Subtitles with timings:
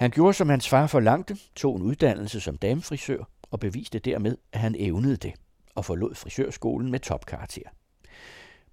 [0.00, 4.60] Han gjorde, som hans far forlangte, tog en uddannelse som damefrisør og beviste dermed, at
[4.60, 5.32] han evnede det
[5.74, 7.62] og forlod frisørskolen med topkarakter.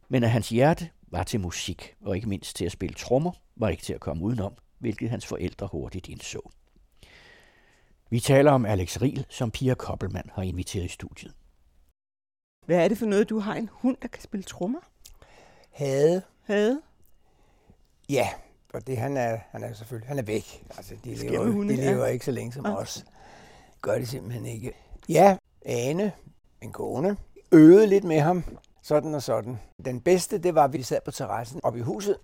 [0.10, 3.70] Men at hans hjerte var til musik, og ikke mindst til at spille trommer, var
[3.70, 6.50] ikke til at komme udenom, hvilket hans forældre hurtigt indså.
[8.10, 11.34] Vi taler om Alex Riel, som Pia Koppelmann har inviteret i studiet.
[12.66, 14.80] Hvad er det for noget, du har en hund, der kan spille trommer?
[15.72, 16.22] Havde.
[16.44, 16.82] Havde?
[18.10, 18.30] Ja,
[18.74, 20.64] og det han er, han er selvfølgelig, han er væk.
[20.78, 22.12] Altså, de lever, de lever ja.
[22.12, 22.76] ikke så længe som Ja.
[22.76, 23.06] os.
[23.82, 24.74] Gør det simpelthen ikke.
[25.10, 26.12] Ja, Ane,
[26.62, 27.18] en kone,
[27.52, 28.44] øvede lidt med ham,
[28.82, 29.60] sådan og sådan.
[29.86, 32.18] Den bedste, det var, at vi sad på terrassen oppe i huset,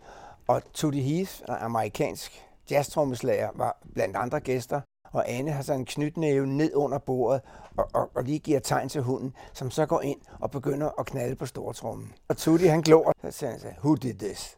[0.47, 4.81] og Tutti Heath, en amerikansk jazztrommeslager, var blandt andre gæster.
[5.11, 7.41] Og Ane har så en knytnæve ned under bordet
[7.77, 11.05] og, og, og lige giver tegn til hunden, som så går ind og begynder at
[11.05, 12.13] knalde på stortrummen.
[12.27, 14.57] Og Tutti, han glor, så siger han så, who did this?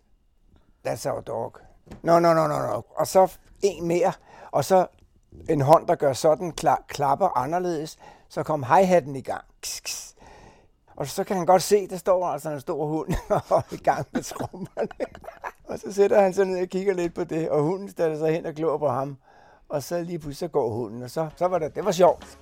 [0.87, 1.57] That's our dog.
[2.03, 2.81] No, no, no, no, no.
[2.95, 4.13] Og så en mere,
[4.51, 4.87] og så
[5.49, 7.97] en hånd, der gør sådan, kla- klapper anderledes,
[8.29, 9.43] så kom hi-hatten i gang.
[9.61, 10.15] Kss, kss.
[10.95, 13.13] Og så kan han godt se, der står altså en stor hund
[13.49, 14.87] og i gang med trommerne.
[15.69, 18.31] og så sætter han sig ned og kigger lidt på det, og hunden stiller sig
[18.33, 19.17] hen og glor på ham.
[19.69, 22.39] Og så lige pludselig så går hunden, og så, så var det, det var sjovt.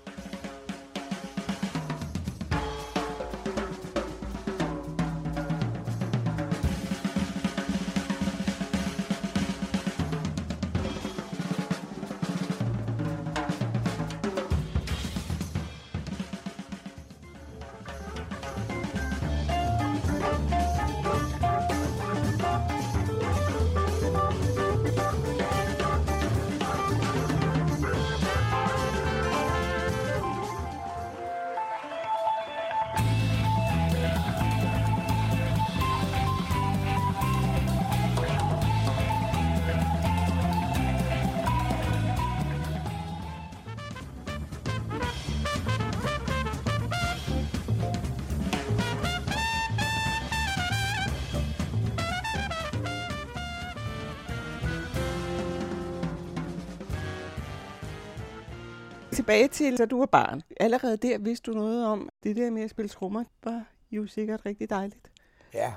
[59.16, 60.41] Tilbage til, da du var barn.
[60.59, 64.46] Allerede der vidste du noget om, det der med at spille trommer var jo sikkert
[64.46, 65.12] rigtig dejligt.
[65.53, 65.74] Ja,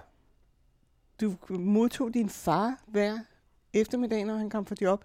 [1.20, 3.18] Du modtog din far hver
[3.74, 5.04] eftermiddag, når han kom fra job,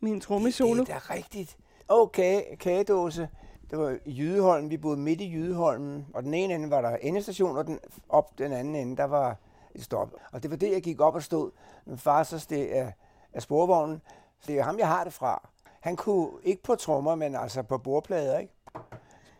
[0.00, 0.84] med en trommesolo.
[0.84, 1.56] Det er da rigtigt.
[1.88, 3.28] Okay, kagedåse.
[3.70, 4.70] Det var i Jydeholm.
[4.70, 6.06] Vi boede midt i Jydeholmen.
[6.14, 9.36] Og den ene ende var der endestation, og den, op den anden ende, der var
[9.74, 10.14] et stop.
[10.32, 11.50] Og det var det, jeg gik op og stod.
[11.86, 12.92] Min far så steg af,
[13.32, 14.02] af sporvognen.
[14.40, 15.48] Så det er ham, jeg har det fra.
[15.80, 18.52] Han kunne ikke på trommer, men altså på bordplader, ikke?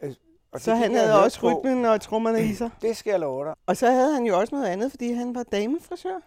[0.03, 0.15] Øh,
[0.53, 1.53] Og Så han havde også på.
[1.53, 2.71] rytmen og trommerne i sig.
[2.83, 3.55] Det skal jeg love dig.
[3.67, 6.21] Og så havde han jo også noget andet, fordi han var damefrisør.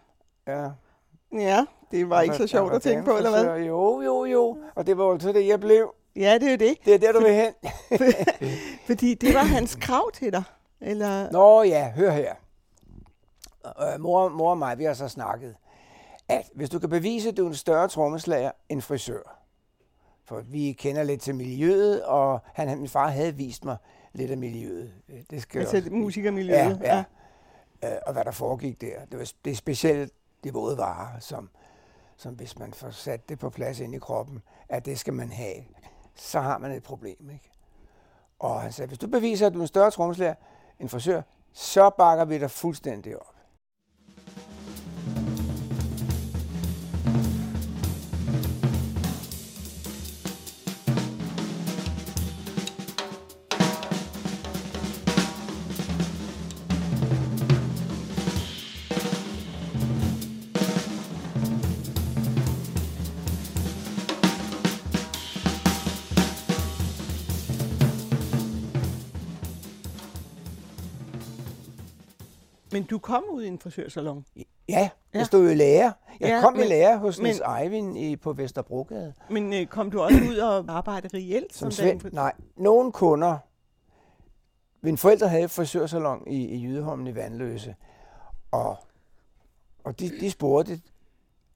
[0.48, 0.70] Ja.
[1.34, 3.58] Ja, det var ikke så sjovt at tænke på, eller hvad?
[3.66, 4.58] Jo, jo, jo.
[4.76, 5.94] Og det var jo så det, jeg blev.
[6.16, 6.78] Ja, det er jo det.
[6.86, 7.54] Det er der, du vil hen.
[8.88, 10.44] Fordi det var hans krav til dig.
[10.82, 12.34] Eller, Nå ja, hør her.
[13.66, 15.56] Øh, mor, mor og mig, vi har så snakket,
[16.28, 19.40] at hvis du kan bevise, at du er en større trommeslager end frisør,
[20.26, 23.78] for vi kender lidt til miljøet, og han, min far havde vist mig
[24.14, 24.94] lidt af miljøet.
[25.30, 26.80] Det skal altså også- musikermiljøet.
[26.82, 27.04] Ja,
[27.84, 27.94] ja.
[27.94, 29.06] Øh, og hvad der foregik der.
[29.12, 30.14] Det, var, det er specielt
[30.44, 31.50] de våde varer, som,
[32.18, 35.32] som hvis man får sat det på plads ind i kroppen, at det skal man
[35.32, 35.56] have,
[36.16, 37.30] så har man et problem.
[37.34, 37.52] Ikke?
[38.40, 40.34] Og han sagde, hvis du beviser, at du er en større trommeslager
[40.80, 41.22] end frisør,
[41.54, 43.33] så bakker vi dig fuldstændig op.
[72.74, 74.26] Men du kom ud i en frisørsalon.
[74.36, 75.24] Ja, jeg Ja.
[75.24, 75.92] stod jo i lærer.
[76.20, 79.14] Jeg Ja, kom i men- lærer hos men- Niels Eivind i, på Vesterbrogade.
[79.30, 83.38] Men øh, kom du også ud og arbejdede reelt Som som, Svend, nej, nogle kunder.
[84.82, 87.76] Mine forældre havde frisørsalon i, i Jydeholmen i Vandløse.
[88.52, 88.78] Og,
[89.84, 90.82] og de, de spurgte,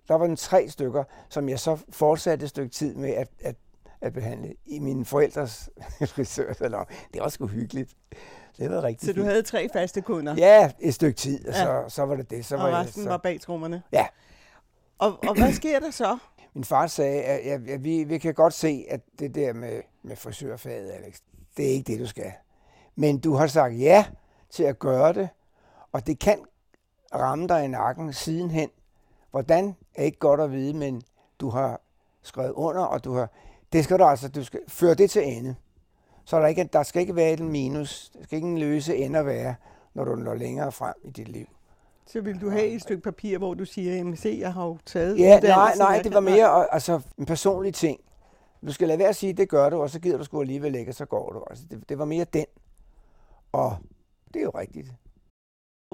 [0.08, 3.56] der var en tre stykker, som jeg så fortsatte et stykke tid med at, at,
[4.02, 5.70] at behandle i mine forældres
[6.16, 6.86] frisørsalon.
[7.14, 7.94] Det var sgu hyggeligt.
[8.58, 9.28] Det var rigtig Så du fint.
[9.28, 11.90] havde tre faste kunder, Ja, et stykke tid, og så, Ja.
[11.90, 12.46] så var det det.
[12.46, 13.10] Så og var jeg, resten så...
[13.10, 13.84] var bag trommerne.
[13.92, 14.08] Ja.
[14.98, 16.18] Og, og hvad sker der så?
[16.54, 19.82] Min far sagde, at ja, ja, vi, vi kan godt se, at det der med,
[20.04, 21.18] med frisørfaget, Alex,
[21.58, 22.32] det er ikke det, du skal.
[22.96, 24.06] Men du har sagt ja
[24.50, 25.30] til at gøre det,
[25.92, 26.40] og det kan
[27.16, 28.70] ramme dig i nakken sidenhen.
[29.32, 31.02] Hvordan er ikke godt at vide, men
[31.40, 31.82] du har
[32.22, 33.30] skrevet under, og du har,
[33.74, 35.56] det skal du altså, du skal føre det til ende.
[36.26, 39.26] Så der, ikke, der skal ikke være en minus, der skal ikke en løse ende
[39.26, 39.56] være,
[39.94, 41.46] når du når længere frem i dit liv.
[42.06, 44.78] Så vil du have et stykke papir, hvor du siger, jamen se, jeg har jo
[44.86, 48.00] taget Ja, nej, nej, det var mere altså, en personlig ting.
[48.66, 50.76] Du skal lade være at sige, det gør du, og så gider du sgu alligevel
[50.76, 51.44] ikke, og så går du.
[51.50, 52.46] Altså, det, det var mere den.
[53.52, 53.78] Og
[54.34, 54.94] det er jo rigtigt.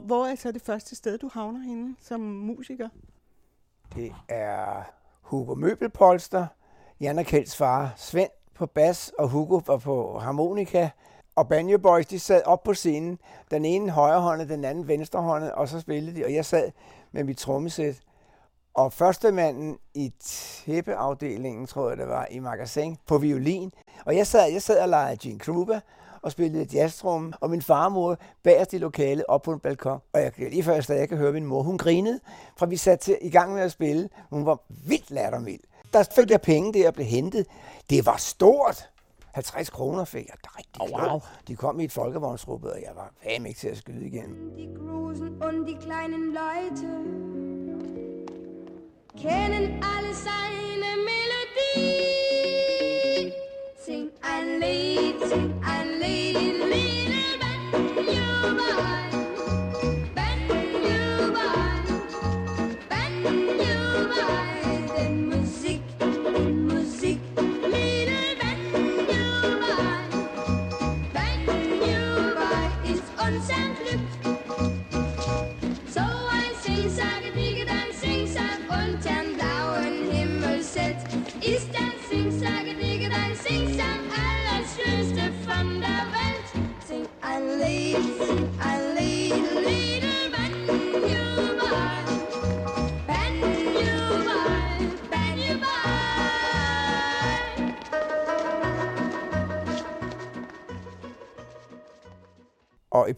[0.01, 2.89] Hvor er så det første sted, du havner henne som musiker?
[3.95, 4.83] Det er
[5.21, 6.47] Hugo Møbelpolster,
[7.03, 10.89] Jan og Kjelds far, Svend på bas, og Hugo var på harmonika.
[11.35, 13.19] Og Banjo Boys, de sad op på scenen.
[13.51, 16.25] Den ene højrehåndet, den anden venstrehåndet, og så spillede de.
[16.25, 16.71] Og jeg sad
[17.11, 17.99] med mit trommesæt.
[18.73, 23.71] Og førstemanden i tæppeafdelingen, tror jeg det var, i magasin på violin.
[24.05, 25.79] Og jeg sad, jeg sad og legede Gene Krupa
[26.21, 29.99] og spillede jazztrummen, og min farmor bagerst i lokalet op på en balkon.
[30.13, 32.19] Og jeg, lige før jeg stadig kan høre min mor, hun grinede,
[32.57, 34.09] fra vi satte til, i gang med at spille.
[34.29, 35.61] Hun var vildt lattermild.
[35.93, 37.45] Der fik jeg penge der og blev hentet.
[37.89, 38.89] Det var stort.
[39.33, 40.33] 50 kroner fik jeg.
[40.41, 41.19] Det er rigtig Oh, wow.
[41.47, 44.29] De kom i et folkevognsruppe, og jeg var fandme ikke til at skyde igen.
[44.57, 46.87] Die Großen und die kleinen Leute
[49.21, 50.89] kennen alle seine
[52.03, 53.31] Melodie.
[53.85, 55.62] Sing ein Lied, sing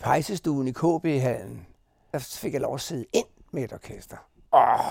[0.05, 1.67] pejsestuen i KB-hallen,
[2.11, 4.17] der fik jeg lov at sidde ind med et orkester.
[4.51, 4.85] Oh.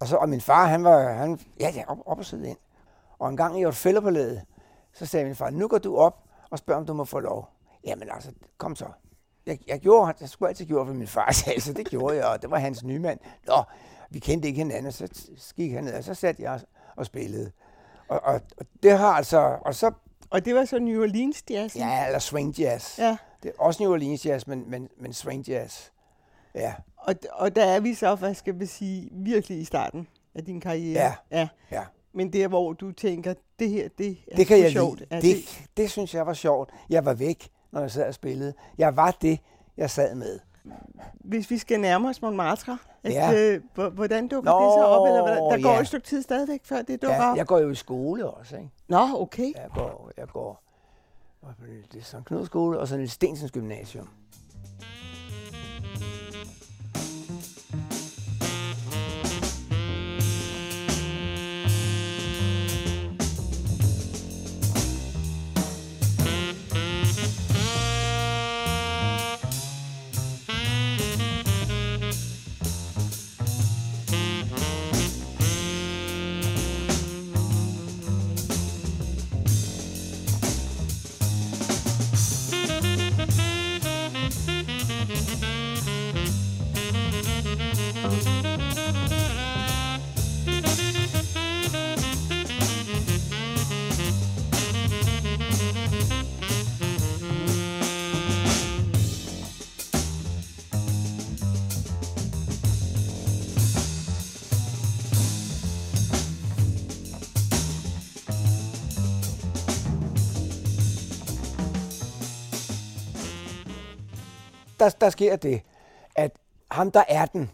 [0.00, 2.56] Og, så, og min far, han var, han, ja, ja, op, op og sidde ind.
[3.18, 4.42] Og en gang i et fælderpalæde,
[4.92, 7.48] så sagde min far, nu går du op og spørger, om du må få lov.
[7.84, 8.86] Jamen altså, kom så.
[9.46, 12.26] Jeg, jeg gjorde, jeg skulle altid gjort, hvad min far sagde, så det gjorde jeg,
[12.26, 13.20] og det var hans nye mand.
[13.46, 13.62] Nå,
[14.10, 16.60] vi kendte ikke hinanden, så gik han ned, og så satte jeg
[16.96, 17.50] og spillede.
[18.08, 19.92] Og, og, og det har altså, og så,
[20.32, 21.76] og det var så New Orleans jazz?
[21.76, 22.98] ja, eller swing jazz.
[22.98, 23.16] ja.
[23.42, 25.88] Det er også New Orleans jazz, men, men, men swing jazz.
[26.54, 30.44] Ja, Og, og der er vi så, hvad skal vi sige, virkelig i starten af
[30.44, 31.02] din karriere.
[31.04, 31.38] Ja.
[31.38, 31.48] ja.
[31.70, 31.82] ja.
[32.14, 34.98] Men der, hvor du tænker, det her, det er Det kan jeg sjovt.
[34.98, 35.08] lide.
[35.10, 36.70] Er Det, det, det synes jeg var sjovt.
[36.90, 38.54] Jeg var væk, når jeg sad og spillede.
[38.78, 39.38] Jeg var det,
[39.76, 40.38] jeg sad med.
[41.14, 43.32] Hvis vi skal nærme os Montmartre, at, Ja.
[43.54, 45.06] øh, hvor- hvordan dukker Nå, det så op?
[45.06, 45.80] Eller, der går ja.
[45.80, 47.36] et stykke tid stadigvæk, før det dukker Ja, op.
[47.36, 48.70] jeg går jo i skole også, ikke?
[48.88, 49.52] Nå, okay.
[49.56, 50.62] Jeg går, jeg går
[51.92, 54.08] det, er Sankt Knuds skole og så Niels Stensens gymnasium.
[114.82, 115.62] Der, der sker det,
[116.14, 116.38] at
[116.70, 117.50] ham, der er den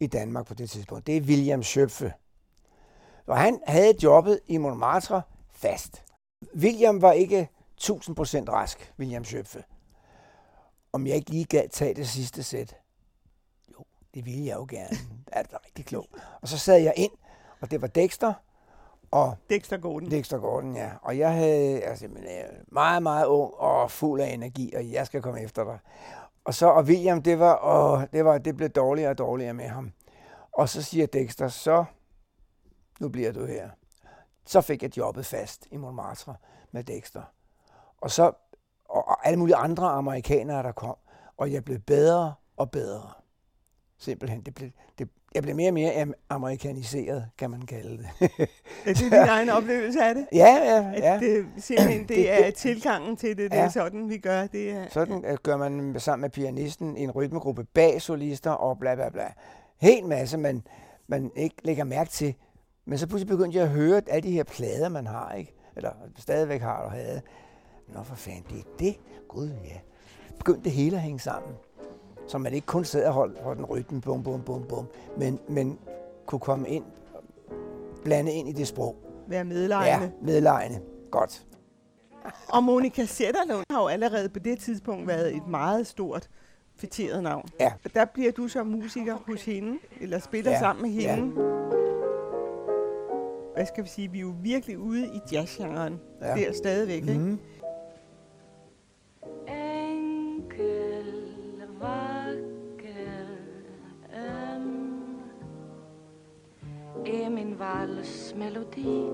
[0.00, 2.12] i Danmark på det tidspunkt, det er William Schøpfe.
[3.26, 6.04] Og han havde jobbet i Montmartre fast.
[6.56, 7.48] William var ikke
[7.80, 7.88] 1000%
[8.48, 9.64] rask, William Schøpfe.
[10.92, 12.76] Om jeg ikke lige gad tage det sidste sæt.
[13.72, 13.84] Jo,
[14.14, 14.96] det ville jeg jo gerne.
[15.24, 16.14] Det er da rigtig klogt.
[16.42, 17.12] Og så sad jeg ind,
[17.60, 18.32] og det var Dexter,
[19.10, 20.10] og Dexter Gordon.
[20.10, 20.90] Dexter Gordon, ja.
[21.02, 22.08] Og jeg havde altså,
[22.68, 25.78] meget, meget ung og fuld af energi, og jeg skal komme efter dig.
[26.46, 29.68] Og så, og William, det var, åh, det var, det blev dårligere og dårligere med
[29.68, 29.92] ham.
[30.52, 31.84] Og så siger Dexter, så,
[33.00, 33.70] nu bliver du her.
[34.44, 36.36] Så fik jeg jobbet fast i Montmartre
[36.70, 37.22] med Dexter.
[38.00, 38.32] Og så,
[38.84, 40.96] og, og alle mulige andre amerikanere, der kom.
[41.36, 43.12] Og jeg blev bedre og bedre.
[43.98, 44.42] Simpelthen.
[44.42, 48.08] Det blev, det, jeg blev mere og mere am- amerikaniseret, kan man kalde det.
[48.30, 48.46] Er
[48.92, 50.26] det din egen oplevelse af det?
[50.32, 51.26] ja, ja, At ja.
[51.26, 53.64] det, simpelthen, det, Det- er det- tilgangen til det, det Ja.
[53.64, 54.46] er sådan, vi gør.
[54.46, 58.78] Det er, Sådan øh, gør man sammen med pianisten i en rytmegruppe bag solister og
[58.78, 59.32] bla bla bla.
[59.80, 60.62] Helt masse, man,
[61.06, 62.34] man ikke lægger mærke til.
[62.86, 65.54] Men så pludselig begyndte jeg at høre alle de her plader, man har, ikke?
[65.76, 67.20] Eller stadigvæk har og havde.
[67.88, 68.96] Nå for fanden, det er det?
[69.28, 69.78] Gud, ja.
[70.38, 71.52] Begyndte det hele at hænge sammen.
[72.28, 74.86] Så man ikke kun sad og holdt, holdt en rytme, bum, bum, bum, bum,
[75.18, 75.78] men, men
[76.26, 76.84] kunne komme ind,
[78.04, 78.96] blande ind i det sprog.
[79.26, 80.04] være medlejende.
[80.04, 80.80] Ja, medlejende.
[81.10, 81.46] Godt.
[82.48, 86.28] Og Monika Sætterlund har jo allerede på det tidspunkt været et meget stort
[86.76, 87.48] fætteret navn.
[87.60, 87.72] Ja.
[87.84, 91.14] Og der bliver du så musiker hos hende, eller spiller Ja, sammen med ja.
[91.14, 91.32] hende.
[93.54, 96.00] Hvad skal vi sige, vi er jo virkelig ude i jazzgenren.
[96.20, 96.26] Ja.
[96.26, 97.18] Der stadigvæk, ikke?
[97.18, 97.38] Mm.
[99.48, 101.04] Enkel,
[101.80, 102.15] vacker,
[107.06, 109.10] er min valsmelodi,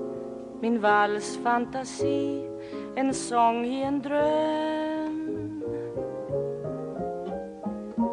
[0.61, 2.49] min valsfantasi
[2.96, 5.62] En sång i en dröm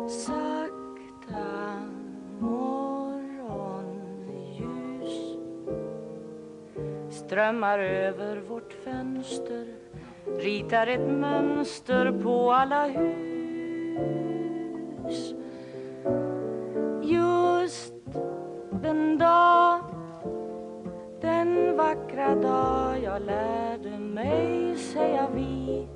[0.07, 1.81] Sakta
[2.39, 3.77] morgonljus
[7.09, 9.67] Strömmar över vårt fönster
[10.39, 13.28] ritar ett mönster på alla hus.
[22.35, 25.87] Dag jag lärde mig säga vi.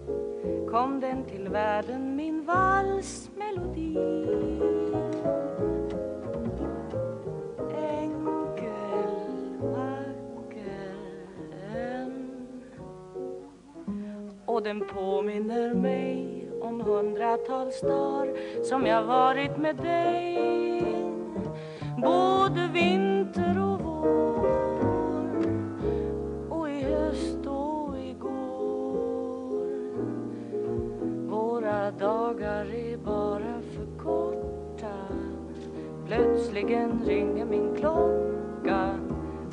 [0.72, 3.98] Kom den till världen, min valsmelodi.
[7.90, 9.14] Enkel,
[9.62, 10.96] vacker,
[11.76, 12.56] öm
[14.46, 20.84] och den påminner mig om hundratals dagar som jag varit med dig.
[21.98, 23.73] Både vinter och
[36.64, 38.96] Plötsligen ringer min klocka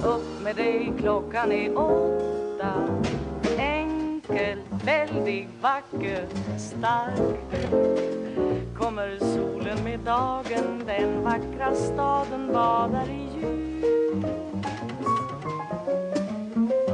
[0.04, 2.72] Upp med dig, klockan är åtta
[3.58, 6.26] Enkel, väldigt vacker,
[6.58, 7.38] stark
[8.78, 13.84] Kommer solen med dagen Den vackra staden badar i ljus.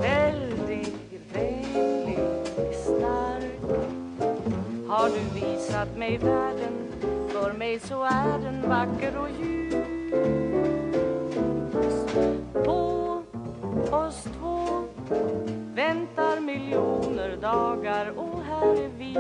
[0.02, 0.92] Väldig,
[1.32, 3.78] väldigt stark
[4.88, 6.72] Har du visat mig världen
[7.28, 9.85] För mig så är den vacker och ljus.
[16.58, 19.16] Miljoner dagar och här är vi.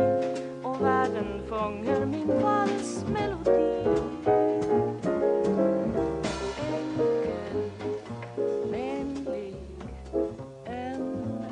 [0.62, 3.84] Och världen sjunger min valsmelodi
[6.72, 7.70] Enkel,
[8.70, 9.54] vänlig,
[10.66, 11.44] öm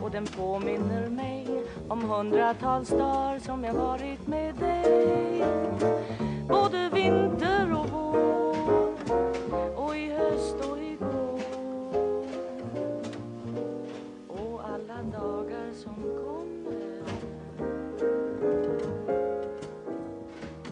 [0.00, 5.44] och den påminner mig om hundratals dagar som jag varit med dig.
[6.48, 8.43] Både vinter och vår.
[15.74, 16.72] Som kommer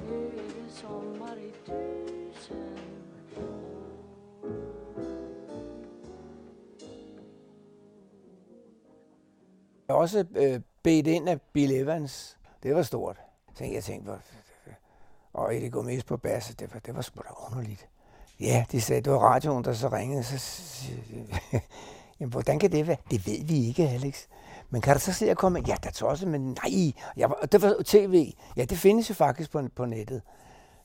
[0.08, 2.56] Nu är det sommar i tusen
[3.36, 3.82] år
[9.88, 12.38] Jeg har også øh, bedt ind af Bill Evans.
[12.62, 13.16] Det var stort.
[13.54, 14.20] Så jeg tænkte, hvor,
[15.32, 17.88] og Eddie Gomez på bass, det var, det var sgu da underligt.
[18.40, 20.24] Ja, de sagde, det var radioen, der så ringede.
[20.24, 20.36] Så,
[22.20, 22.96] Jamen, hvordan kan det være?
[23.10, 24.26] Det ved vi ikke, Alex.
[24.72, 25.62] Men kan du så se at komme?
[25.66, 26.92] Ja, der er også, men nej.
[27.16, 28.32] Jeg var, det var tv.
[28.56, 30.22] Ja, det findes jo faktisk på, på nettet.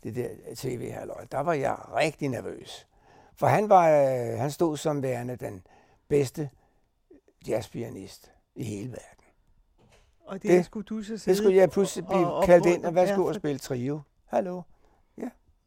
[0.04, 1.26] Det der tv halløj.
[1.32, 2.88] Der var jeg rigtig nervøs.
[3.36, 5.62] For han, var, øh, han stod som værende den
[6.08, 6.50] bedste
[7.48, 9.24] jazzpianist i hele verden.
[10.26, 12.46] Og det, Det- det skulle du så sidde Det skulle jeg pludselig blive og- og-
[12.46, 14.02] kaldt ind, og ja, værsgo for- og spille trio.
[14.26, 14.62] Hallo?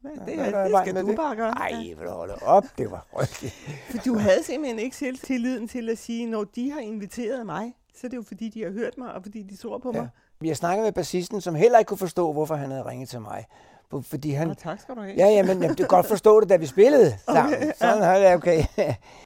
[0.01, 1.15] Hvad, Ja, det, hvad er der er, i det vejen skal du det?
[1.15, 1.51] bare gøre.
[1.51, 1.93] Ej, Ja.
[1.95, 2.63] vil du holde op?
[2.77, 3.53] Det var frygteligt.
[3.89, 7.73] For du havde simpelthen ikke selv tilliden til at sige, når de har inviteret mig,
[7.95, 9.99] så er det jo fordi, de har hørt mig, og fordi de tror på Ja.
[10.01, 10.09] mig.
[10.43, 13.45] Jeg snakkede med bassisten, som heller ikke kunne forstå, hvorfor han havde ringet til mig.
[13.89, 14.47] For- Fordi han...
[14.47, 15.15] Nå, tak skal du have.
[15.17, 17.53] Ja, ja, men jamen, du kan godt forstå det, da vi spillede sammen.
[17.55, 18.63] Okay, Sådan er det okay.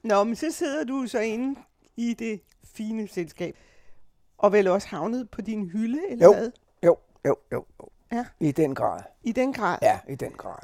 [0.04, 1.60] Nå, men så sidder du så inde
[1.96, 3.56] i det fine selskab,
[4.38, 6.32] og vel også havnet på din hylde, eller Jo.
[6.34, 6.50] hvad?
[6.84, 7.88] jo, jo, jo, jo.
[8.12, 8.24] Ja.
[8.40, 9.00] I den grad.
[9.22, 9.78] I den grad.
[9.82, 10.58] Ja, i den grad.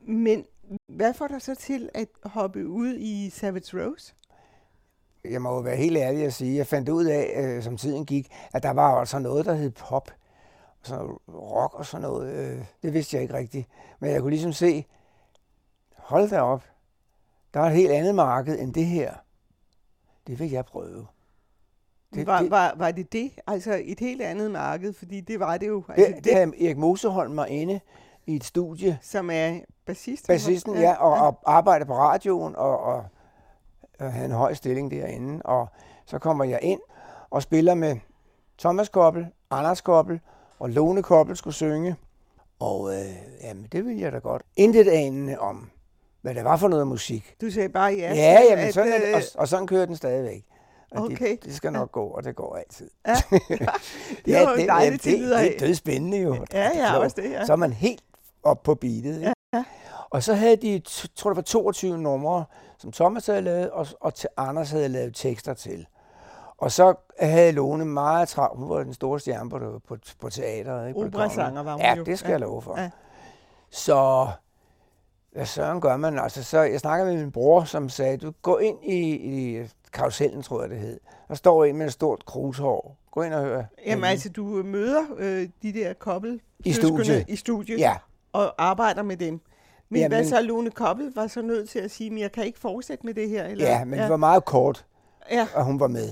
[0.00, 0.44] Men
[0.88, 4.14] hvad får dig så til at hoppe ud i Savage Rose?
[5.24, 8.06] Jeg må jo være helt ærlig at sige, jeg fandt ud af, øh, som tiden
[8.06, 10.10] gik, at der var altså noget, der hed pop.
[10.82, 12.32] Sådan noget rock og sådan noget.
[12.32, 13.68] Øh, det vidste jeg ikke rigtigt.
[14.00, 14.86] Men jeg kunne ligesom se,
[15.96, 16.62] hold da op,
[17.54, 19.14] Der er et helt andet marked end det her.
[20.26, 21.06] Det vil jeg prøve.
[22.14, 23.32] Det, var, det, var, var det det?
[23.46, 25.84] Altså et helt andet marked, fordi det var det jo.
[25.86, 27.80] det, Altså, det, det havde Erik Moseholm var inde
[28.26, 30.26] i et studie, som er bassist.
[30.26, 33.04] bassisten, ja, og, og arbejder på radioen, og, og,
[33.98, 35.42] og havde en høj stilling derinde.
[35.44, 35.68] Og
[36.06, 36.80] så kommer jeg ind
[37.30, 37.96] og spiller med
[38.58, 40.20] Thomas Koppel, Anders Koppel
[40.58, 41.96] og Lone Koppel skulle synge.
[42.60, 43.06] Og øh,
[43.42, 44.42] jamen, det vil jeg da godt.
[44.56, 45.70] Intet anende om,
[46.22, 47.34] hvad det var for noget musik.
[47.40, 48.14] Du sagde bare ja.
[48.14, 50.44] Ja, jamen, at, sådan er det, øh, og, og sådan kører den stadigvæk.
[50.90, 51.30] Og Okay.
[51.30, 52.90] det, det skal nok gå, og det går altid.
[53.06, 53.14] Ja,
[54.24, 55.46] det er jo dejligt til det, det af.
[55.54, 56.34] er dødspændende jo.
[56.52, 57.44] Ja, Det ja, også det, ja.
[57.46, 58.02] Så er man helt
[58.42, 59.16] op på beatet.
[59.18, 59.32] Ikke?
[59.54, 59.64] Ja.
[60.10, 60.78] Og så havde de,
[61.16, 62.44] tror det var 22 numre,
[62.78, 65.86] som Thomas havde lavet, og, og til Anders havde lavet tekster til.
[66.58, 68.60] Og så havde Lone meget travlt.
[68.60, 70.88] Hun var den store stjerne på, på, på teateret.
[70.88, 71.00] Ikke?
[71.00, 72.04] På det Operasanger var hun Ja, jo.
[72.04, 72.32] det skal Ja.
[72.32, 72.80] jeg love for.
[72.80, 72.90] Ja.
[73.70, 74.28] Så
[75.32, 76.18] hvad søren gør man?
[76.18, 80.42] Altså, så jeg snakker med min bror, som sagde, du gå ind i, i karusellen,
[80.42, 81.00] tror jeg det hed.
[81.28, 82.96] Der står en med et stort krushår.
[83.10, 83.64] Gå ind og hør.
[83.86, 87.24] Jamen altså, du møder øh, de der kobbel I studiet.
[87.28, 87.96] i studiet Ja,
[88.32, 89.40] og arbejder med dem.
[89.90, 92.44] Men Jamen- hvad så, Lone Koppel var så nødt til at sige, at jeg kan
[92.44, 93.44] ikke fortsætte med det her?
[93.44, 93.66] Eller?
[93.68, 94.86] ja, men det var meget kort,
[95.30, 95.46] ja.
[95.56, 96.08] at hun var med.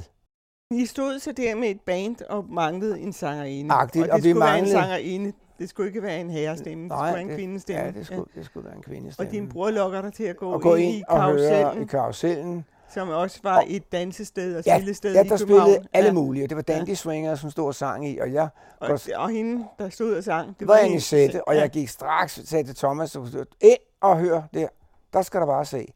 [0.71, 3.75] I stod så der med et band og manglede en sangerinde.
[3.75, 5.33] Agtigt, og det og skulle være en manglede- sangerinde.
[5.59, 7.83] Det skulle ikke være en herrestemme, det skulle være en kvindestemme.
[7.83, 9.29] Ja, det skulle, det skulle være en kvindestemme.
[9.29, 11.35] Og din bror lokker dig til at gå, og gå ind, ind i og høre
[11.35, 12.65] i karusellen, karusellen.
[12.95, 15.63] Som også var Og- et dansested og Ja, spillested ja, i der København.
[15.71, 16.13] spillede alle ja.
[16.13, 16.47] mulige.
[16.47, 18.49] Det var Dandy Swinger, som stod og sang i, og jeg
[18.81, 20.59] Og, og hende, der stod og sang.
[20.61, 21.61] det var hende Anisette, og ja.
[21.61, 24.69] jeg gik straks sagde til Thomas, du skal ind og hør der.
[25.13, 25.87] Der skal der bare se.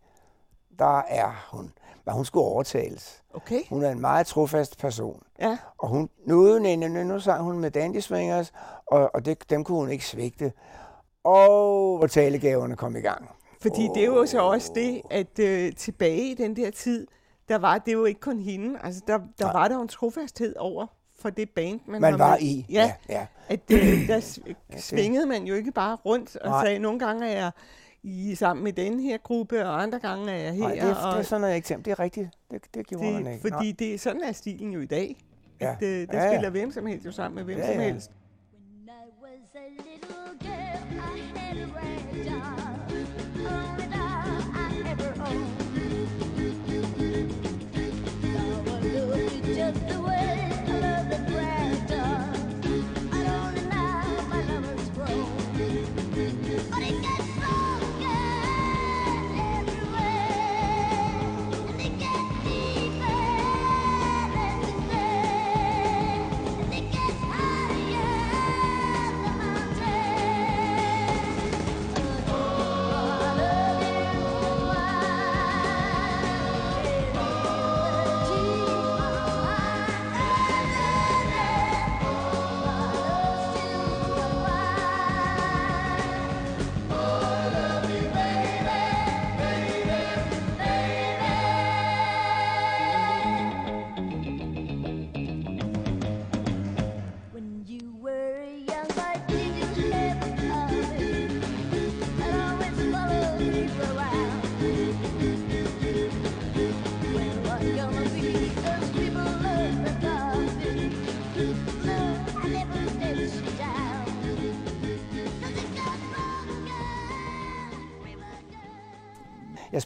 [0.79, 1.73] Der er hun.
[2.07, 3.23] Men hun skulle overtales.
[3.35, 5.23] Okay, Hun er en meget trofast person.
[5.41, 5.59] ja.
[5.79, 8.53] Og hun, nu, nu, nu, nu sang hun med Dandy Swingers,
[8.87, 10.53] og, og det, dem kunne hun ikke svigte.
[11.25, 13.31] Og talegaverne kom i gang.
[13.63, 17.07] Fordi det er jo så også det, at øh, tilbage i den der tid,
[17.49, 18.79] der var det jo ikke kun hende.
[18.83, 19.53] Altså, der, der Nej.
[19.53, 20.87] var der jo en trofasthed over
[21.19, 22.41] for det band, man, Man var med.
[22.43, 22.67] i.
[22.71, 23.27] Ja, ja.
[23.49, 24.41] at øh, der s-
[24.77, 26.65] svingede man jo ikke bare rundt og Nej.
[26.65, 27.51] sagde, nogle gange er jeg
[28.03, 30.61] i, sammen med den her gruppe, og andre gange er jeg her.
[30.61, 31.91] Nej, det, er, og det er sådan noget, tænkte.
[31.91, 32.29] Det er rigtigt.
[32.51, 33.49] Det, det gjorde man det, ikke.
[33.55, 35.17] fordi det, er- sådan er stilen jo i dag.
[35.61, 35.73] Ja.
[35.73, 36.31] At, øh, der Ja, ja.
[36.33, 37.87] spiller hvem som helst jo sammen med hvem Ja, som ja.
[37.93, 38.11] helst.
[38.55, 39.59] When I was a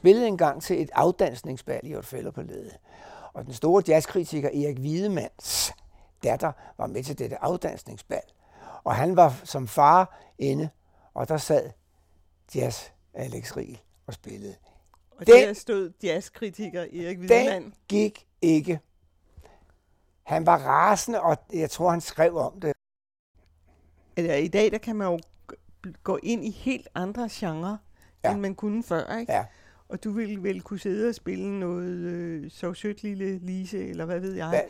[0.04, 2.70] spillede engang til et afdansningsbal i Otfeller på Lede.
[3.32, 5.72] Og den store jazzkritiker Erik Wiedemanns
[6.22, 8.22] datter var med til dette afdansningsbal.
[8.84, 10.68] Og han var som far inde,
[11.14, 11.70] og der sad
[12.54, 14.54] jazz Alex Riel og spillede.
[15.10, 17.64] Og Den- der stod jazzkritiker Erik Wiedemann.
[17.64, 18.80] Den gik ikke.
[20.22, 22.72] Han var rasende, og jeg tror, han skrev om det.
[24.16, 25.18] Eller, I dag der kan man jo
[26.02, 27.76] gå ind i helt andre genrer.
[28.24, 28.32] Ja.
[28.32, 29.16] end man kunne før.
[29.18, 29.32] Ikke?
[29.32, 29.44] Ja.
[29.88, 34.04] Og du ville vel kunne sidde og spille noget øh, så sødt lille Lise, eller
[34.04, 34.48] hvad ved jeg.
[34.48, 34.60] Hvad-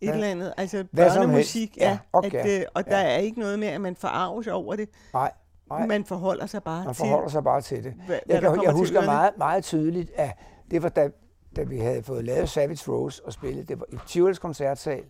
[0.00, 0.54] Et hvad- eller andet.
[0.56, 1.76] Altså børnemusik.
[1.76, 2.34] Ja, okay.
[2.38, 3.14] At, øh, og der Ja.
[3.14, 4.88] er ikke noget med, at man forarves over det.
[5.12, 5.32] Nej,
[5.68, 5.86] nej.
[5.86, 7.94] Man forholder sig bare man til, forholder sig bare til det.
[8.06, 10.30] hvad, Jeg, kan, jeg husker meget, meget tydeligt, at
[10.70, 11.10] det var da,
[11.56, 13.68] da vi havde fået lavet Savage Rose og spillet.
[13.68, 15.04] Det var i Tivolis koncertsal.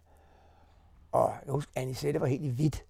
[1.12, 2.85] Og jeg husker, Anisette var helt i hvidt.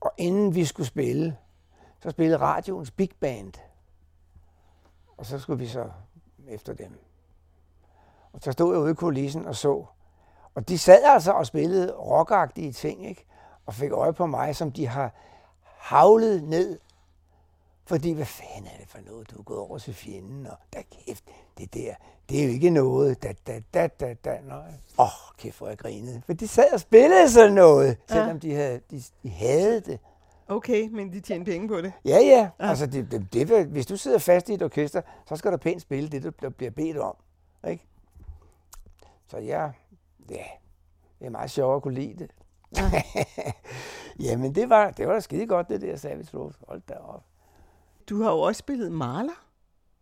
[0.00, 1.36] Og inden vi skulle spille,
[2.02, 3.52] så spillede radioens big band.
[5.18, 5.90] Og så skulle vi så
[6.48, 6.98] efter dem.
[8.32, 9.84] Og så stod jeg ude i kulissen og så.
[10.54, 13.24] Og de sad altså og spillede rockagtige ting, ikke?
[13.66, 15.12] Og fik øje på mig, som de har
[15.62, 16.78] havlet ned
[17.86, 20.82] Fordi, hvad fanden er det for noget, du er gået over til fjenden, og der
[20.82, 21.24] kæft,
[21.58, 21.94] det der,
[22.28, 24.38] det er jo ikke noget, da, da, da, da, da.
[24.98, 26.22] Åh, oh, kæft, hvor jeg grinede.
[26.26, 30.00] For de sad og spillede sådan noget, selvom de, havde, de, de havde det.
[30.48, 31.92] Okay, men de tjener penge på det.
[32.04, 32.50] Ja, ja.
[32.58, 35.82] Altså, det, det, det, hvis du sidder fast i et orkester, så skal du pænt
[35.82, 37.16] spille det, du bliver- bedt om.
[37.68, 37.86] Ikke?
[39.28, 39.70] Så ja,
[40.30, 40.44] ja,
[41.18, 42.30] det er meget sjovt at kunne lide det.
[42.76, 43.02] Ja.
[44.30, 46.58] Jamen, det var, det var da skide godt, det der Savage Rose.
[46.68, 47.24] Hold da op.
[48.08, 49.44] Du har jo også spillet maler.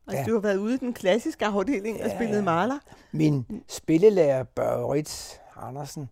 [0.08, 0.26] Altså, Ja.
[0.26, 2.16] du har været ude i den klassiske afdeling og Ja.
[2.16, 2.78] spillet maler.
[3.12, 6.08] Min spillelærer, Børge Ritz Andersen,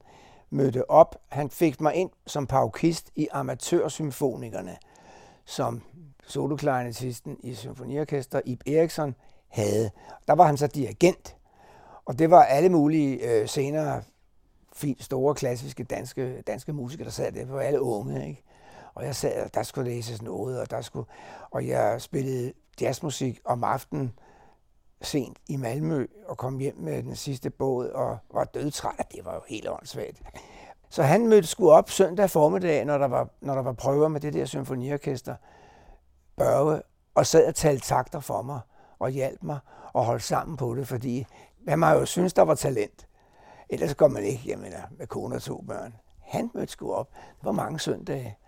[0.55, 1.17] mødte op.
[1.29, 4.77] Han fik mig ind som paukist i Amatørsymfonikerne,
[5.45, 5.83] som
[6.27, 9.14] soloklarinetisten i symfoniorkester Ib Eriksson
[9.49, 9.90] havde.
[10.29, 11.37] Der var han så dirigent,
[12.05, 14.03] og det var alle mulige øh, senere
[14.73, 17.45] fint store klassiske danske, danske musikere, der sad der.
[17.45, 18.43] Det var alle unge, ikke?
[18.95, 21.07] Og jeg sad, og der skulle læses noget, og der skulle,
[21.51, 24.12] og jeg spillede jazzmusik om aftenen,
[25.02, 29.07] sent i Malmø og kom hjem med den sidste båd og var dødtræt.
[29.12, 30.22] Det var jo helt åndssvagt.
[30.90, 34.20] Så han mødte sgu op søndag formiddag, når der var, når der var prøver med
[34.20, 35.37] det der symfoniorkester,
[36.37, 36.83] Børge,
[37.14, 38.61] og sad og talte takter for mig
[38.98, 39.59] og hjalp mig
[39.92, 41.26] og holdt sammen på det, fordi
[41.66, 43.09] man må jo synes, der var talent.
[43.70, 45.94] Ellers går man ikke, jeg mener, med kone og to børn.
[46.20, 47.09] Han mødte sgu op.
[47.12, 48.38] Det var mange søndage.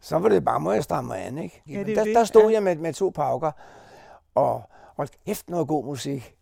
[0.00, 1.62] Så var det bare, må jeg stramme mig an, ikke?
[1.68, 3.52] Ja, det er der, der stod jeg med, med to pauker,
[4.34, 4.62] og
[5.00, 6.34] hold kæft noget god musik.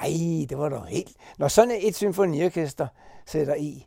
[0.00, 1.16] Nej, det var da helt...
[1.38, 2.86] Når sådan et symfoniorkester
[3.26, 3.86] sætter i,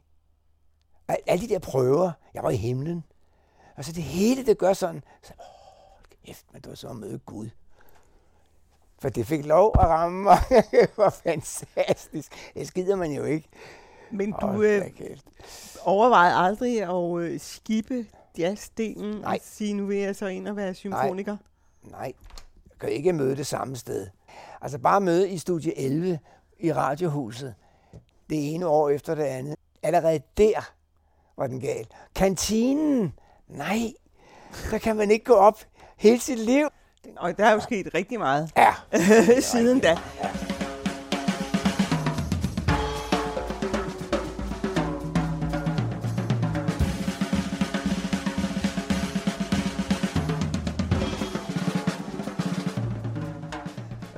[1.07, 3.03] al- alle de der prøver, jeg var i himlen.
[3.77, 7.19] Altså det hele, det gør sådan, så, åh, kæft, men det var så at møde
[7.19, 7.49] Gud.
[8.99, 10.37] For det fik lov at ramme mig.
[10.71, 12.51] det var fantastisk.
[12.53, 13.49] Det skider man jo ikke.
[14.11, 15.17] Men du Hold øh,
[15.83, 18.05] overvejede aldrig at øh, skippe
[18.37, 19.39] jazzdelen og Nej.
[19.43, 21.37] sige, nu vil jeg så ind og være symfoniker?
[21.83, 22.13] Nej, jeg
[22.81, 24.07] kan ikke møde det samme sted.
[24.61, 26.19] Altså bare møde i studie 11
[26.59, 27.55] i Radiohuset.
[28.29, 29.55] Det ene år efter det andet.
[29.83, 30.71] Allerede der
[31.37, 31.87] var den gal.
[32.15, 33.13] Kantinen,
[33.47, 33.93] nej,
[34.71, 35.59] der kan man ikke gå op
[35.97, 36.67] hele sit liv.
[37.17, 38.73] Og der er jo sket rigtig meget Ja,
[39.51, 39.97] siden da.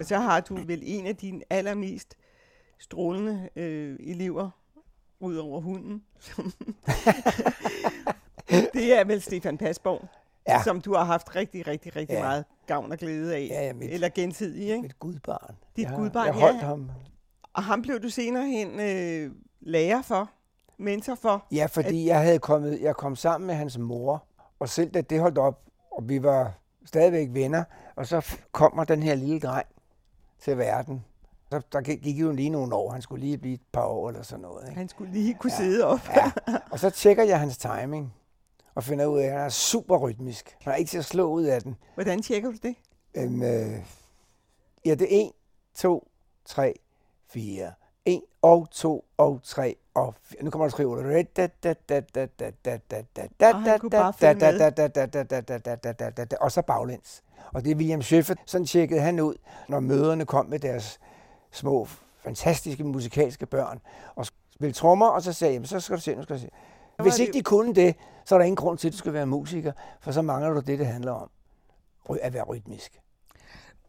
[0.03, 2.15] Og så har du vel en af dine allermest
[2.79, 4.49] strålende øh, elever,
[5.19, 6.03] ud over hunden.
[8.73, 10.07] det er vel Stefan Pasborg,
[10.47, 10.63] Ja.
[10.63, 12.21] som du har haft rigtig, rigtig, rigtig Ja.
[12.23, 13.47] meget gavn og glæde af.
[13.51, 14.81] Ja, ja, mit- Eller gensidig, ikke?
[14.81, 15.55] mit gudbarn.
[15.75, 16.65] Dit jeg, gudbarn, Jeg holdt ja.
[16.65, 16.91] ham.
[17.53, 20.29] Og ham blev du senere hen øh, lærer for,
[20.79, 21.47] mentor for.
[21.51, 24.23] Ja, fordi jeg havde kommet, jeg kom sammen med hans mor,
[24.59, 25.61] og selv da det holdt op,
[25.91, 26.53] og vi var
[26.85, 27.63] stadigvæk venner,
[27.95, 29.67] og så kommer den her lille dreng
[30.43, 31.05] til verden.
[31.51, 34.23] Så der gik jo lige nogle år, han skulle lige blive et par år eller
[34.23, 34.67] sådan noget.
[34.67, 34.77] Ikke?
[34.77, 35.57] Han skulle lige kunne ja.
[35.57, 35.99] sidde op.
[36.15, 36.31] Ja.
[36.71, 38.13] Og så tjekker jeg hans timing,
[38.75, 40.57] og finder ud af, at han er super rytmisk.
[40.61, 41.75] Han er ikke til at slå ud af den.
[41.93, 42.75] Hvordan tjekker du det?
[43.15, 43.79] Øhm, øh,
[44.85, 45.31] ja, det er 1,
[45.75, 46.07] 2,
[46.45, 46.79] 3,
[47.29, 47.71] 4.
[48.05, 50.43] 1 og 2 og 3 og 4.
[50.43, 50.75] Nu kommer der
[56.31, 56.37] med.
[56.41, 57.23] Og så baglæns.
[57.51, 58.35] Og det er William Schøffer.
[58.45, 59.35] Sådan tjekkede han ud,
[59.67, 60.99] når møderne kom med deres
[61.51, 61.87] små,
[62.23, 63.79] fantastiske musikalske børn.
[64.15, 66.49] Og spille trommer, og så sagde jeg, så skal du se, nu skal du se.
[66.99, 69.25] Hvis ikke de kunne det, så er der ingen grund til, at du skal være
[69.25, 71.29] musiker, for så mangler du det, det handler om.
[72.21, 72.99] At være rytmisk.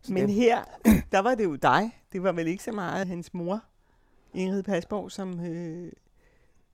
[0.09, 0.65] Men det- her,
[1.13, 2.01] der var det jo dig.
[2.13, 3.61] Det var vel ikke så meget hans mor,
[4.35, 5.93] Ingrid Pasborg, som øh,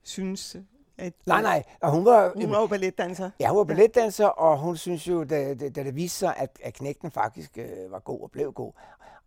[0.03, 0.55] synes,
[1.01, 1.63] at Nej, nej.
[1.81, 3.29] Og hun var, hun var jo balletdanser.
[3.39, 6.59] Ja, hun var balletdanser, og hun synes jo, da, da, da det viste sig, at,
[6.63, 8.73] at knægten faktisk øh, var god og blev god.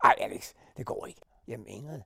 [0.03, 1.21] Ej, Alex, det går ikke.
[1.47, 1.99] Jamen, Ingrid,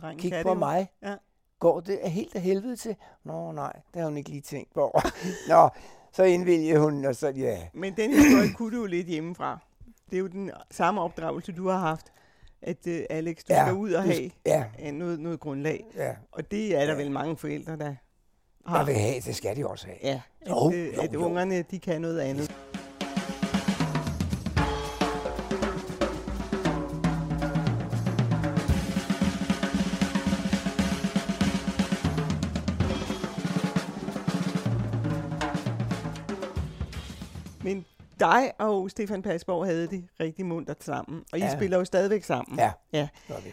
[0.00, 0.88] Drengen kig på det mig.
[1.02, 1.14] Ja.
[1.58, 2.96] Går det helt af helvede til?
[3.24, 5.00] Nå, nej, det har hun ikke lige tænkt på.
[5.48, 5.68] Nå,
[6.12, 7.58] så indvælger hun, og så, ja.
[7.74, 9.58] Men den historie kunne du jo lidt hjemmefra.
[10.10, 12.12] Det er jo den samme opdragelse, du har haft,
[12.62, 15.84] at øh, Alex, du Ja, skal ud og have Ja, noget, noget grundlag.
[15.96, 16.14] ja.
[16.32, 16.98] Og det er der Ja.
[16.98, 17.94] vel mange forældre, der
[18.66, 18.84] Har.
[18.84, 19.98] vil have, det skal de også have.
[20.02, 21.24] Ja, at, Jo, øh, jo, at jo.
[21.24, 22.54] ungerne, de kan noget andet.
[38.20, 41.56] Dig og Stefan Pasborg havde det rigtig muntert sammen, og I Ja.
[41.56, 42.58] spiller jo stadigvæk sammen.
[42.58, 43.08] Ja, ja.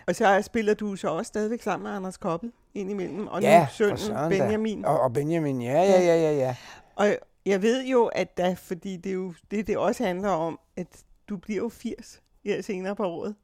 [0.07, 3.65] Og så spiller du så også stadigvæk sammen med Anders Koppel indimellem, og ja, nu
[3.65, 4.29] for sønnen da.
[4.29, 4.85] Benjamin.
[4.85, 6.55] Og, og Benjamin, ja, ja, ja, ja, ja.
[6.95, 10.59] Og, Jeg ved jo, at der, fordi det er jo det, det også handler om,
[10.77, 10.87] at
[11.29, 13.35] du bliver jo 80 her senere på året.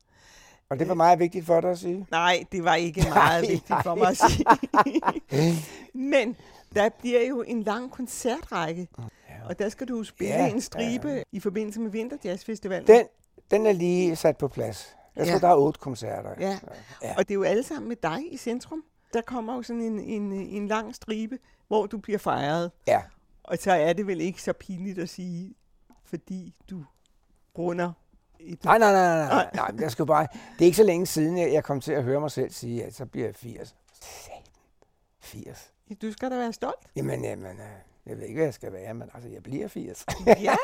[0.69, 2.07] Og det var meget vigtigt for dig at sige.
[2.11, 4.03] Nej, det var ikke meget Nej, vigtigt for nej.
[4.03, 4.45] mig at sige.
[6.13, 6.35] Men
[6.75, 8.87] der bliver jo en lang koncertrække,
[9.49, 11.23] og der skal du spille Ja, en stribe ja.
[11.31, 12.87] i forbindelse med Vinterjazzfestivalen.
[12.87, 13.05] Den,
[13.51, 14.95] den er lige sat på plads.
[15.15, 15.39] Jeg tror, Ja.
[15.39, 16.29] der er otte koncerter.
[16.39, 16.59] Ja.
[17.03, 17.13] Ja.
[17.17, 18.83] Og det er jo alle sammen med dig i centrum.
[19.13, 22.71] Der kommer jo sådan en, en, en lang stribe, hvor du bliver fejret.
[22.87, 23.01] Ja.
[23.43, 25.53] Og så er det vel ikke så pinligt at sige,
[26.05, 26.83] fordi du
[27.57, 27.91] runder
[28.39, 28.63] et...
[28.63, 29.49] Nej, nej, nej, nej, Nej.
[29.71, 29.71] nej.
[29.81, 32.31] jeg skal bare, det er ikke så længe siden, jeg, kom til at høre mig
[32.31, 33.75] selv sige, at så bliver jeg 80.
[34.01, 34.41] Satan.
[35.19, 35.71] 80.
[36.01, 36.87] Du skal da være stolt.
[36.95, 37.67] Jamen, jamen, øh,
[38.07, 40.05] jeg ved ikke, hvad jeg skal være, men altså, jeg bliver 80.
[40.27, 40.33] Ja,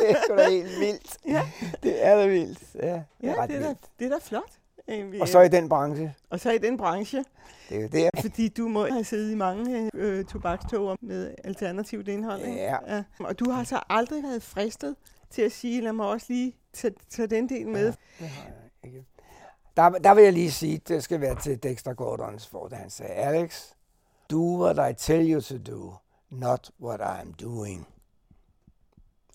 [0.00, 1.16] det er sgu da helt vildt.
[1.26, 1.42] ja,
[1.82, 2.58] Det er da vildt.
[2.74, 3.80] Ja, det ja er ret det, er da, vildt.
[3.98, 4.50] det er da flot.
[4.88, 7.24] Øh, Og så i den branche, og så i den branche,
[7.68, 8.10] det er jo der.
[8.20, 12.40] fordi du må have siddet i mange øh, tobakstoger med alternativt indhold.
[12.42, 12.76] Ja.
[12.96, 13.02] ja.
[13.20, 14.96] Og du har så aldrig været fristet
[15.30, 17.86] til at sige, lad mig også lige tage, tage den del med.
[18.18, 18.54] Det har jeg
[18.92, 19.04] ikke.
[19.76, 23.12] Der, der vil jeg lige sige, det skal være til Dexter Gordons, hvor han sagde,
[23.12, 23.64] Alex,
[24.30, 25.94] do what I tell you to do,
[26.30, 27.86] not what I'm doing.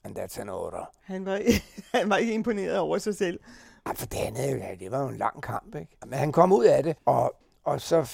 [0.04, 0.92] And that's an order.
[1.04, 1.42] Han var,
[1.98, 3.40] han var ikke imponeret over sig selv.
[3.86, 5.98] Ej, for det andet, ja, det var jo en lang kamp, ikke?
[6.06, 8.12] Men han kom ud af det, og, og så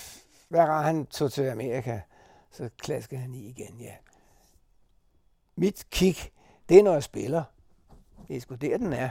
[0.50, 2.00] hver gang han tog til Amerika,
[2.52, 3.94] så klaskede han i igen, ja.
[5.56, 6.32] Mit kick,
[6.70, 7.44] det er, når jeg spiller.
[8.28, 9.10] Det er sgu der, den er.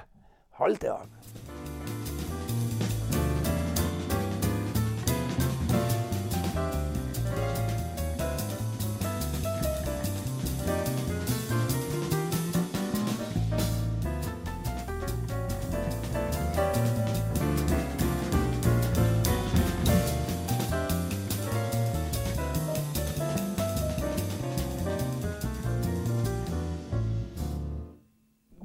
[0.50, 1.06] Hold det op.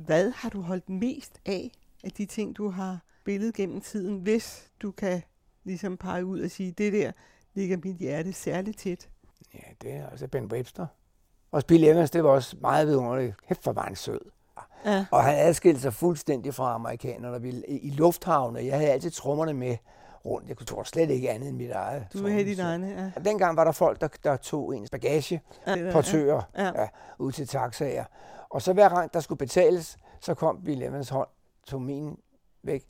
[0.06, 1.72] Hvad har du holdt mest af,
[2.04, 5.22] af de ting, du har spillet gennem tiden, hvis du kan
[5.64, 7.12] ligesom pege ud og sige, det der
[7.54, 9.10] ligger mit hjerte særligt tæt?
[9.54, 10.86] Ja, det er altså Ben Webster.
[11.52, 13.36] Og Bill Evans, det var også meget vidunderligt.
[13.46, 14.20] Hæft, hvor var han sød.
[14.86, 15.06] Ja.
[15.12, 17.42] Og han adskilte sig fuldstændig fra amerikanerne.
[17.42, 19.78] Vi- I lufthavne, jeg havde altid trommerne med
[20.26, 20.48] rundt.
[20.50, 22.08] Jeg kunne tro slet ikke andet end mit eget.
[22.14, 22.92] Du vil have dit trommesæt.
[22.98, 23.22] egne, ja.
[23.30, 25.90] Dengang var der folk, der, der tog ens bagage, ja.
[25.92, 26.82] portører, ja.
[26.82, 26.88] Ja,
[27.20, 28.04] ud til taxaer.
[28.56, 31.28] Og så hver gang der skulle betales, så kom Bill Evans hånd,
[31.68, 32.18] tog min
[32.64, 32.88] væk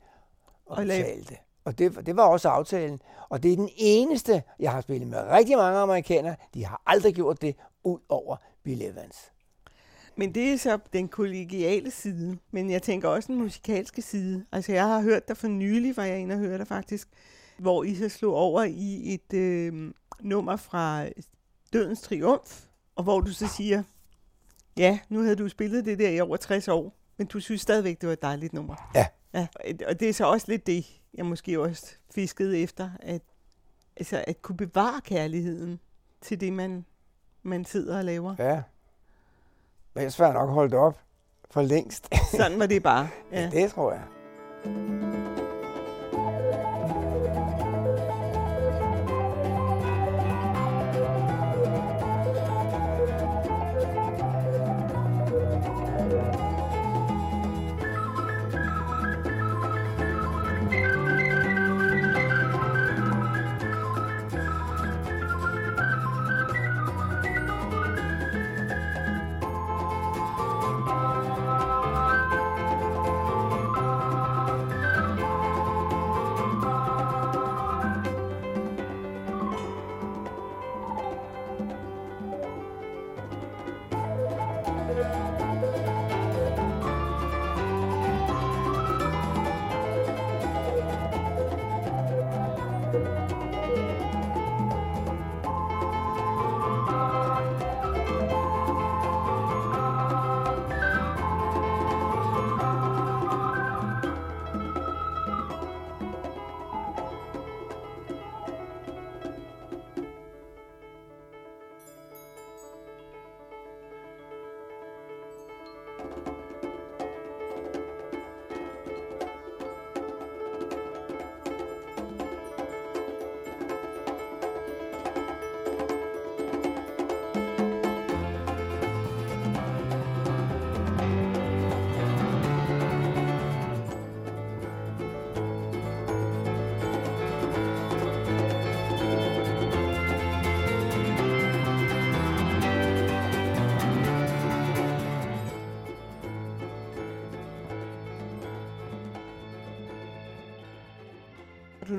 [0.66, 1.36] og, Og betalte.
[1.64, 3.00] Og det, det var også aftalen.
[3.28, 6.36] Og det er den eneste, jeg har spillet med rigtig mange amerikanere.
[6.54, 9.32] De har aldrig gjort det, ud over Bill Evans.
[10.16, 12.38] Men det er så den kollegiale side.
[12.50, 14.46] Men jeg tænker også den musikalske side.
[14.52, 17.08] Altså jeg har hørt dig for nylig, var jeg inde og høre dig faktisk,
[17.58, 21.06] hvor I så slog over i et øh, nummer fra
[21.72, 22.64] Dødens Triumf,
[22.96, 23.82] og hvor du så siger,
[24.76, 28.00] ja, nu havde du spillet det der i over 60 år, men du synes stadigvæk,
[28.00, 28.90] det var et dejligt nummer.
[28.94, 29.06] Ja.
[29.34, 29.46] ja.
[29.88, 33.22] Og det er så også lidt det, jeg måske også fiskede efter, at,
[33.96, 35.80] altså at kunne bevare kærligheden
[36.20, 36.84] til det, man,
[37.42, 38.34] man sidder og laver.
[38.38, 38.62] Ja.
[39.94, 41.00] Men jeg nok holdt op
[41.50, 42.08] for længst.
[42.36, 43.08] Sådan var det bare.
[43.32, 43.40] Ja.
[43.40, 43.50] Ja.
[43.50, 44.02] det tror jeg.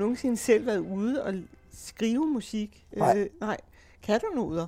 [0.08, 1.34] Nogensinde selv været ude og
[1.72, 2.86] skrive musik?
[2.96, 3.18] Nej.
[3.18, 3.56] Øh, nej.
[4.02, 4.66] Kan du noder?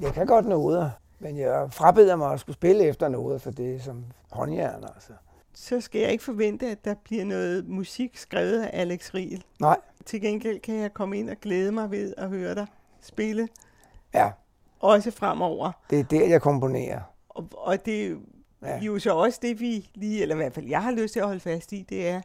[0.00, 3.74] Jeg kan godt noder, men jeg frabeder mig at skulle spille efter noder, for det
[3.74, 5.12] er som håndjern, altså.
[5.54, 9.44] Så skal jeg ikke forvente, at der bliver noget musik skrevet af Alex Riel.
[9.60, 12.66] Nej, Til gengæld kan jeg komme ind og glæde mig ved at høre dig
[13.02, 13.48] spille,
[14.14, 14.30] ja,
[14.80, 15.72] også fremover.
[15.90, 17.00] det er der, jeg komponerer.
[17.28, 18.20] Og, og det er jo-
[18.62, 18.78] Ja.
[18.78, 21.26] jo så også det, vi lige, eller i hvert fald jeg har lyst til at
[21.26, 22.20] holde fast i, det er,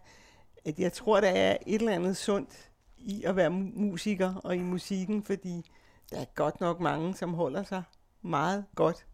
[0.65, 4.55] at jeg tror, der er et eller andet sundt i at være mu- musiker og
[4.55, 5.71] i musikken, fordi
[6.11, 7.83] der er godt nok mange, som holder sig
[8.21, 9.05] meget godt,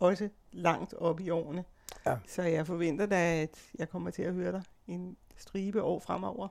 [0.00, 1.64] også langt op i årene.
[2.06, 2.16] Ja.
[2.28, 6.48] Så jeg forventer da, at jeg kommer til at høre dig en stribe år fremover.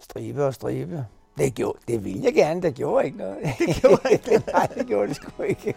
[0.00, 1.06] Stribe og stribe.
[1.38, 3.38] Det, gjorde, det ville jeg gerne, det gjorde ikke noget.
[3.58, 5.74] Det gjorde ikke Nej, det gjorde det sgu ikke.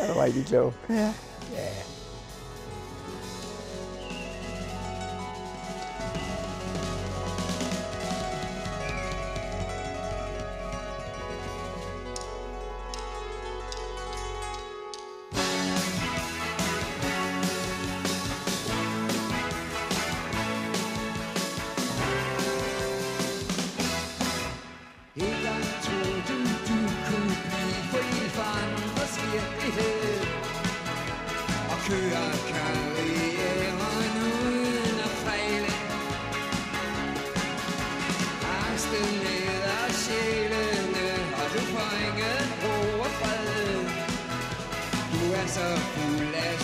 [0.00, 0.72] Jeg var rigtig klog.
[0.88, 1.14] Ja.
[1.48, 1.91] Engang
[31.88, 35.70] kører karrieren uden at fejle
[38.58, 41.08] Angsten neder sjælene,
[41.40, 43.78] og du får ingen ro og fred
[45.12, 46.61] Du er så fuld af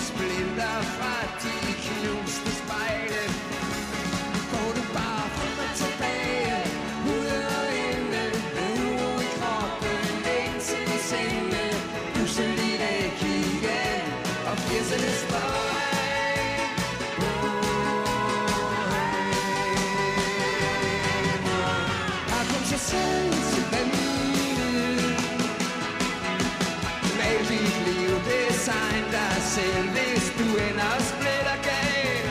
[29.59, 32.25] selv Hvis du ender splitter gal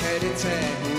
[0.00, 0.95] Kan det tage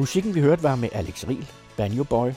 [0.00, 1.46] Musikken vi hørte var med Alex Riel,
[1.76, 2.30] Banjo Boy,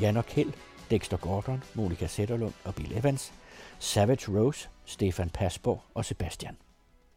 [0.00, 0.52] Jan og Kjeld,
[0.90, 3.32] Dexter Gordon, Monika Sætterlund og Bill Evans,
[3.78, 6.56] Savage Rose, Stefan Pasborg og Sebastian.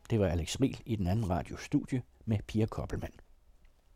[0.10, 3.14] Det var Alex Riel i den anden radiostudie med Pia Koppelmann.